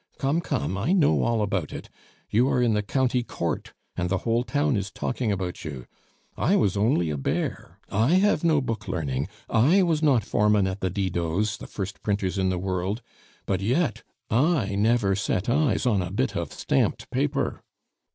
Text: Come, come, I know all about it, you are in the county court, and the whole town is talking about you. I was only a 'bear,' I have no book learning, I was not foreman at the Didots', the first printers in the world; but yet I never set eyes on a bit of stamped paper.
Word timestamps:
Come, 0.17 0.41
come, 0.41 0.79
I 0.79 0.93
know 0.93 1.21
all 1.21 1.43
about 1.43 1.71
it, 1.71 1.87
you 2.31 2.47
are 2.49 2.59
in 2.59 2.73
the 2.73 2.81
county 2.81 3.21
court, 3.21 3.71
and 3.95 4.09
the 4.09 4.17
whole 4.25 4.43
town 4.43 4.75
is 4.75 4.89
talking 4.89 5.31
about 5.31 5.63
you. 5.63 5.85
I 6.35 6.55
was 6.55 6.75
only 6.75 7.11
a 7.11 7.17
'bear,' 7.17 7.77
I 7.87 8.15
have 8.15 8.43
no 8.43 8.61
book 8.61 8.87
learning, 8.87 9.27
I 9.47 9.83
was 9.83 10.01
not 10.01 10.23
foreman 10.25 10.65
at 10.65 10.81
the 10.81 10.89
Didots', 10.89 11.55
the 11.55 11.67
first 11.67 12.01
printers 12.01 12.39
in 12.39 12.49
the 12.49 12.57
world; 12.57 13.03
but 13.45 13.61
yet 13.61 14.01
I 14.31 14.73
never 14.73 15.13
set 15.15 15.47
eyes 15.47 15.85
on 15.85 16.01
a 16.01 16.09
bit 16.09 16.35
of 16.35 16.51
stamped 16.51 17.11
paper. 17.11 17.61